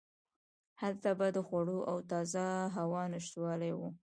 هلته 0.81 1.09
به 1.19 1.27
د 1.35 1.37
خوړو 1.47 1.79
او 1.91 1.97
تازه 2.11 2.45
هوا 2.77 3.01
نشتوالی 3.13 3.71
و. 3.75 3.79